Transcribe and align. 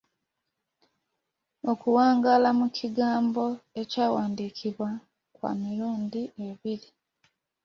Okuwangaala 1.71 2.49
mu 2.59 2.67
kigambo 2.77 3.45
ekyawandiikibwa 3.81 4.89
kwa 5.35 5.51
mirundi 5.61 6.21
ebiri. 6.47 6.89